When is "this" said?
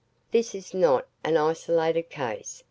0.31-0.55